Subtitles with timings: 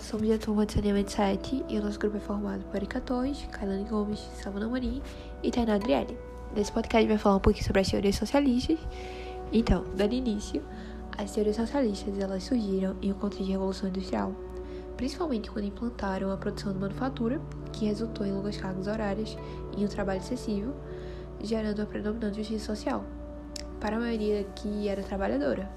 [0.00, 3.46] Somos a turma de saneamento 7 e o nosso grupo é formado por Erika Torres,
[3.50, 5.02] Kailane Gomes, Savana Morim
[5.42, 6.16] e Tainá Adriele.
[6.54, 8.78] Nesse podcast vai falar um pouquinho sobre as teorias socialistas.
[9.52, 10.62] Então, dando início,
[11.18, 14.34] as teorias socialistas elas surgiram em um contexto de revolução industrial,
[14.96, 17.40] principalmente quando implantaram a produção de manufatura,
[17.72, 19.36] que resultou em longas cargas horárias
[19.76, 20.72] e um trabalho excessivo,
[21.42, 23.04] gerando a predominante justiça social
[23.78, 25.68] para a maioria que era trabalhadora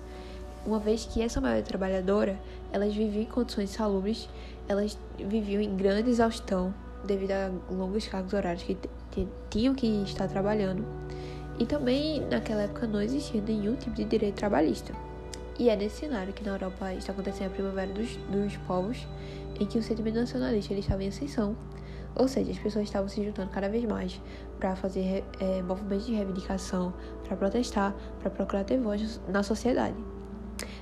[0.66, 2.40] uma vez que essa maioria trabalhadora,
[2.76, 4.28] elas viviam em condições salubres,
[4.68, 6.74] elas viviam em grande exaustão
[7.06, 8.78] devido a longos cargos horários que
[9.50, 10.86] tinham que estar trabalhando.
[11.58, 14.94] E também naquela época não existia nenhum tipo de direito trabalhista.
[15.58, 19.08] E é nesse cenário que na Europa está acontecendo a primavera dos, dos povos,
[19.58, 21.56] em que o sentimento nacionalista ele estava em ascensão,
[22.14, 24.20] ou seja, as pessoas estavam se juntando cada vez mais
[24.60, 26.94] para fazer é, movimentos de reivindicação,
[27.26, 29.96] para protestar, para procurar ter voz na sociedade.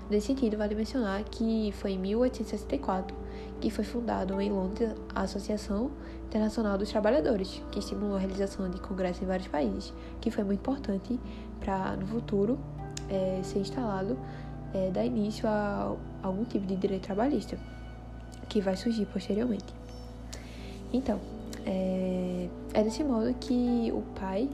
[0.10, 3.24] Nesse sentido, vale mencionar que foi em 1864
[3.64, 5.90] que foi fundado em Londres a Associação
[6.28, 10.60] Internacional dos Trabalhadores, que estimulou a realização de congressos em vários países, que foi muito
[10.60, 11.18] importante
[11.62, 12.60] para, no futuro,
[13.10, 14.20] é, ser instalado,
[14.74, 17.58] é, dar início a algum tipo de direito trabalhista,
[18.50, 19.74] que vai surgir posteriormente.
[20.92, 21.22] Então,
[21.66, 24.50] é, é desse modo que o pai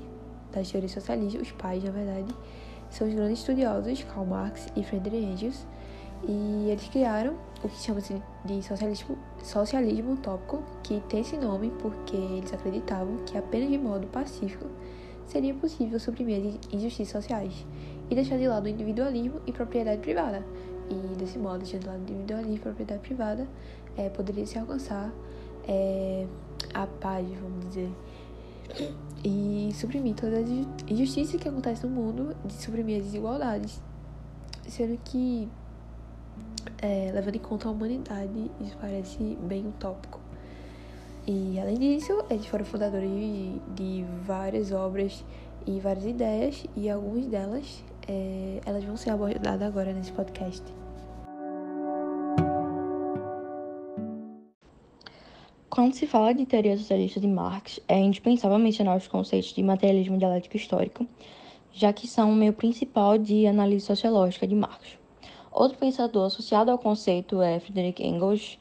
[0.53, 2.31] das teorias socialistas, os pais, na verdade,
[2.89, 5.65] são os grandes estudiosos Karl Marx e Friedrich Engels,
[6.27, 12.15] e eles criaram o que chama-se de socialismo, socialismo utópico, que tem esse nome porque
[12.15, 14.65] eles acreditavam que apenas de modo pacífico
[15.25, 17.65] seria possível suprimir as injustiças sociais
[18.09, 20.43] e deixar de lado o individualismo e propriedade privada.
[20.89, 23.47] E desse modo, deixando de lado o individualismo e propriedade privada,
[23.95, 25.11] é, poderia se alcançar
[25.67, 26.25] é,
[26.73, 27.91] a paz, vamos dizer,
[29.23, 30.49] e suprimir todas as
[30.89, 33.81] injustiças que acontecem no mundo, de suprimir as desigualdades.
[34.67, 35.47] Sendo que,
[36.81, 40.19] é, levando em conta a humanidade, isso parece bem utópico.
[41.27, 45.23] E além disso, eles foram fundadores de, de várias obras
[45.67, 50.78] e várias ideias, e algumas delas é, elas vão ser abordadas agora nesse podcast.
[55.69, 60.17] Quando se fala de teoria socialista de Marx, é indispensável mencionar os conceitos de materialismo
[60.17, 61.05] dialético histórico,
[61.71, 64.97] já que são o meio principal de análise sociológica de Marx.
[65.51, 68.57] Outro pensador associado ao conceito é Friedrich Engels,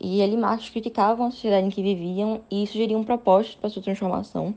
[0.00, 3.82] e ele e Marx criticavam a sociedade em que viviam e sugeriam propostas para sua
[3.82, 4.52] transformação.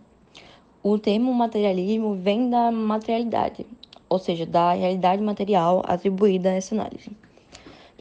[0.82, 3.68] O termo materialismo vem da materialidade,
[4.10, 7.12] ou seja, da realidade material atribuída a essa análise.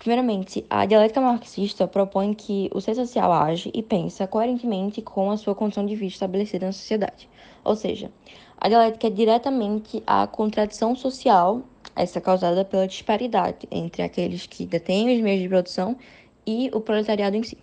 [0.03, 5.37] Primeiramente, a dialética marxista propõe que o ser social age e pensa coerentemente com a
[5.37, 7.29] sua condição de vida estabelecida na sociedade.
[7.63, 8.11] Ou seja,
[8.59, 11.63] a dialética é diretamente a contradição social,
[11.95, 15.97] essa causada pela disparidade entre aqueles que detêm os meios de produção
[16.45, 17.57] e o proletariado em si.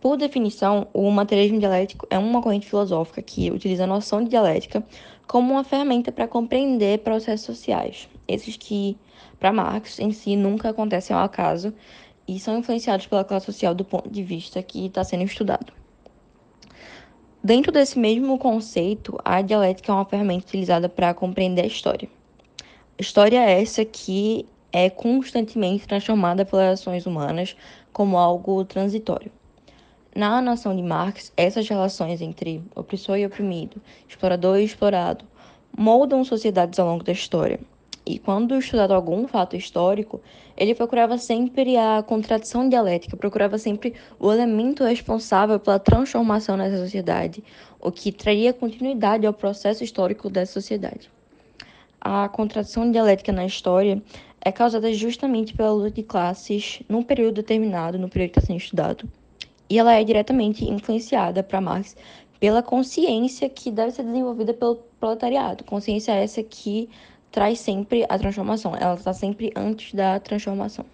[0.00, 4.80] Por definição, o materialismo dialético é uma corrente filosófica que utiliza a noção de dialética
[5.26, 8.96] como uma ferramenta para compreender processos sociais, esses que,
[9.38, 11.72] para Marx, em si nunca acontecem ao acaso
[12.26, 15.72] e são influenciados pela classe social do ponto de vista que está sendo estudado.
[17.42, 22.08] Dentro desse mesmo conceito, a dialética é uma ferramenta utilizada para compreender a história.
[22.98, 27.56] História é essa que é constantemente transformada pelas ações humanas
[27.92, 29.30] como algo transitório.
[30.14, 35.24] Na noção de Marx, essas relações entre opressor e oprimido, explorador e explorado,
[35.76, 37.60] moldam sociedades ao longo da história.
[38.06, 40.20] E quando estudado algum fato histórico,
[40.56, 47.42] ele procurava sempre a contradição dialética, procurava sempre o elemento responsável pela transformação nessa sociedade,
[47.80, 51.10] o que traria continuidade ao processo histórico dessa sociedade.
[52.00, 54.00] A contradição dialética na história
[54.40, 58.60] é causada justamente pela luta de classes num período determinado, no período que está sendo
[58.60, 59.08] estudado,
[59.68, 61.96] e ela é diretamente influenciada para Marx
[62.38, 65.64] pela consciência que deve ser desenvolvida pelo proletariado.
[65.64, 66.88] Consciência essa que
[67.30, 70.84] traz sempre a transformação, ela está sempre antes da transformação.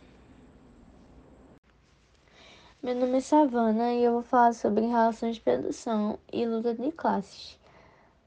[2.83, 6.91] Meu nome é Savana e eu vou falar sobre relações de produção e luta de
[6.91, 7.56] classes.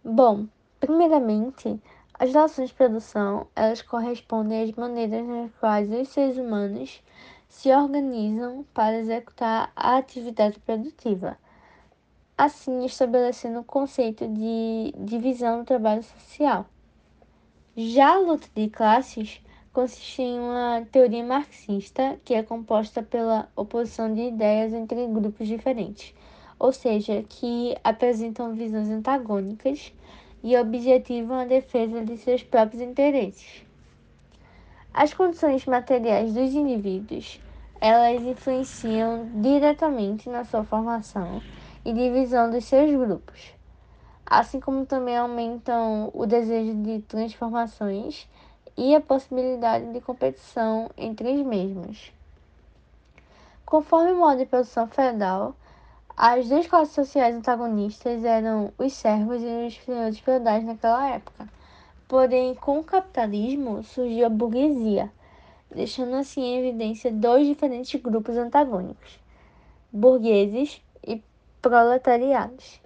[0.01, 0.47] Bom,
[0.79, 1.77] primeiramente,
[2.17, 7.03] as relações de produção, elas correspondem às maneiras nas quais os seres humanos
[7.49, 11.37] se organizam para executar a atividade produtiva,
[12.37, 16.65] assim estabelecendo o conceito de divisão do trabalho social.
[17.77, 19.41] Já a luta de classes
[19.73, 26.13] consiste em uma teoria marxista que é composta pela oposição de ideias entre grupos diferentes,
[26.57, 29.91] ou seja, que apresentam visões antagônicas
[30.41, 33.65] e objetivam a defesa de seus próprios interesses.
[34.93, 37.41] As condições materiais dos indivíduos
[37.81, 41.41] elas influenciam diretamente na sua formação
[41.83, 43.53] e divisão dos seus grupos,
[44.25, 48.27] assim como também aumentam o desejo de transformações
[48.77, 52.11] e a possibilidade de competição entre os mesmos.
[53.65, 55.55] Conforme o modo de produção feudal,
[56.17, 61.49] as duas classes sociais antagonistas eram os servos e os senhores feudais naquela época.
[62.07, 65.11] Porém, com o capitalismo surgiu a burguesia,
[65.69, 69.19] deixando assim em evidência dois diferentes grupos antagônicos:
[69.91, 71.21] burgueses e
[71.61, 72.84] proletariados.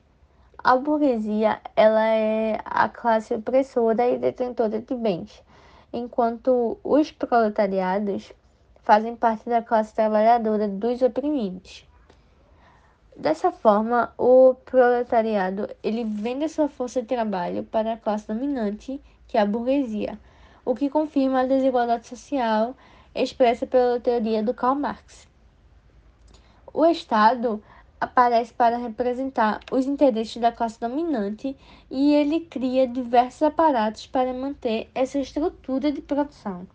[0.61, 5.41] A burguesia ela é a classe opressora e detentora de bens,
[5.93, 8.33] enquanto os proletariados
[8.83, 11.87] fazem parte da classe trabalhadora dos oprimidos.
[13.15, 19.37] Dessa forma, o proletariado ele vende sua força de trabalho para a classe dominante, que
[19.37, 20.19] é a burguesia,
[20.65, 22.75] o que confirma a desigualdade social
[23.15, 25.25] expressa pela teoria do Karl Marx.
[26.73, 27.63] O Estado
[27.99, 31.55] aparece para representar os interesses da classe dominante
[31.91, 36.67] e ele cria diversos aparatos para manter essa estrutura de produção.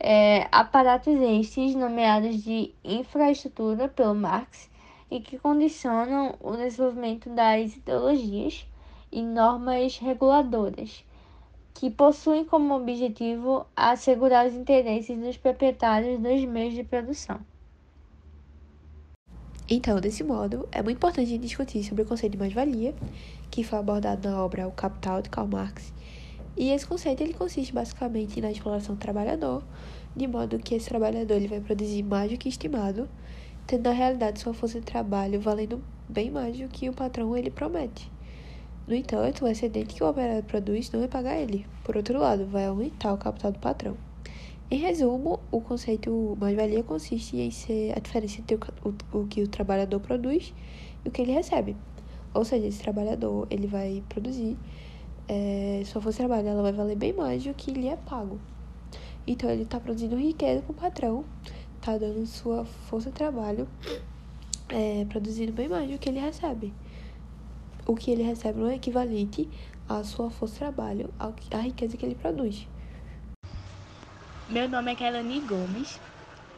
[0.00, 4.70] É, aparatos estes nomeados de infraestrutura pelo Marx
[5.10, 8.66] e que condicionam o desenvolvimento das ideologias
[9.10, 11.04] e normas reguladoras,
[11.74, 17.40] que possuem como objetivo assegurar os interesses dos proprietários dos meios de produção.
[19.70, 22.94] Então, desse modo, é muito importante discutir sobre o conceito de mais-valia,
[23.50, 25.92] que foi abordado na obra O Capital de Karl Marx.
[26.56, 29.62] E esse conceito ele consiste basicamente na exploração do trabalhador,
[30.16, 33.06] de modo que esse trabalhador ele vai produzir mais do que estimado,
[33.66, 37.50] tendo na realidade sua força de trabalho valendo bem mais do que o patrão ele
[37.50, 38.10] promete.
[38.86, 41.66] No entanto, o excedente que o operário produz não vai pagar ele.
[41.84, 44.07] Por outro lado, vai aumentar o capital do patrão.
[44.70, 49.42] Em resumo, o conceito mais-valia consiste em ser a diferença entre o, o, o, que
[49.42, 50.52] o trabalhador produz
[51.02, 51.74] e o que ele recebe.
[52.34, 54.58] Ou seja, esse trabalhador ele vai produzir,
[55.26, 58.38] é, sua força de trabalho ela vai valer bem mais do que lhe é pago.
[59.26, 61.24] Então, ele está produzindo riqueza para o patrão,
[61.78, 63.66] está dando sua força de trabalho,
[64.68, 66.74] é, produzindo bem mais do que ele recebe.
[67.86, 69.48] O que ele recebe não é equivalente
[69.88, 72.68] à sua força de trabalho, à riqueza que ele produz.
[74.50, 76.00] Meu nome é Kelani Gomes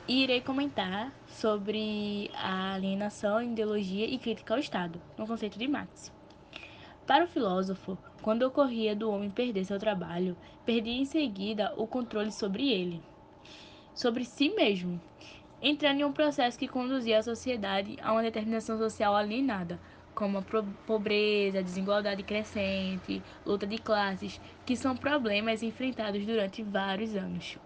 [0.07, 6.13] e irei comentar sobre a alienação, ideologia e crítica ao Estado, no conceito de Marx.
[7.05, 12.31] Para o filósofo, quando ocorria do homem perder seu trabalho, perdia em seguida o controle
[12.31, 13.03] sobre ele,
[13.93, 15.01] sobre si mesmo,
[15.61, 19.81] entrando em um processo que conduzia a sociedade a uma determinação social alienada,
[20.15, 20.45] como a
[20.87, 27.59] pobreza, desigualdade crescente, luta de classes, que são problemas enfrentados durante vários anos.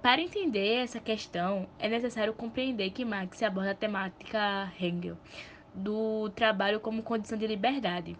[0.00, 5.16] Para entender essa questão, é necessário compreender que Marx aborda a temática Hegel
[5.74, 8.16] do trabalho como condição de liberdade.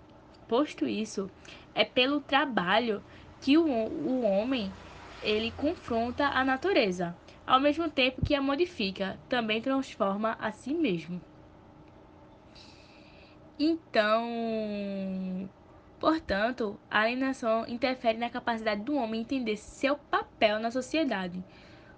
[0.48, 1.30] Posto isso,
[1.74, 3.02] é pelo trabalho
[3.40, 4.72] que o, o homem
[5.22, 7.16] ele confronta a natureza,
[7.46, 11.20] ao mesmo tempo que a modifica, também transforma a si mesmo.
[13.58, 15.48] Então,
[15.98, 21.42] portanto, a alienação interfere na capacidade do homem entender seu papel na sociedade,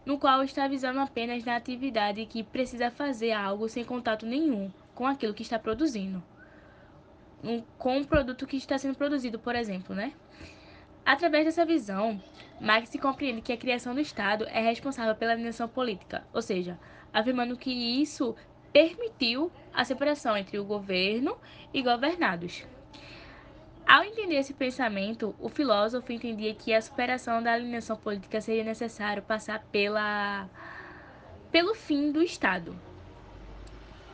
[0.04, 5.06] no qual está visando apenas na atividade que precisa fazer algo sem contato nenhum com
[5.06, 6.22] aquilo que está produzindo,
[7.78, 10.12] com o produto que está sendo produzido, por exemplo, né?
[11.04, 12.22] Através dessa visão,
[12.60, 16.78] Marx compreende que a criação do Estado é responsável pela alienação política, ou seja,
[17.12, 18.36] afirmando que isso
[18.72, 21.36] permitiu a separação entre o governo
[21.72, 22.64] e governados.
[23.90, 29.20] Ao entender esse pensamento, o filósofo entendia que a superação da alienação política seria necessário
[29.20, 30.48] passar pela
[31.50, 32.78] pelo fim do Estado.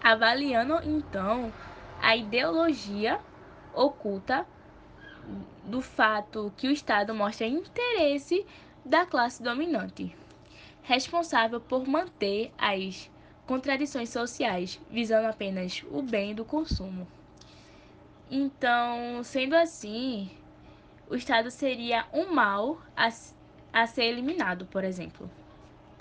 [0.03, 1.53] Avaliando então
[2.01, 3.21] a ideologia
[3.75, 4.47] oculta
[5.65, 8.47] do fato que o Estado mostra interesse
[8.83, 10.17] da classe dominante,
[10.85, 13.11] responsável por manter as
[13.47, 17.07] contradições sociais, visando apenas o bem do consumo.
[18.29, 20.31] Então, sendo assim,
[21.07, 23.09] o Estado seria um mal a,
[23.73, 25.33] a ser eliminado, por exemplo.